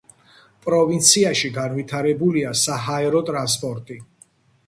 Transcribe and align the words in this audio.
პროვინციაში 0.67 1.51
განვითარებულია 1.57 2.53
საჰაერო 2.63 3.23
ტრანსპორტი. 3.31 3.99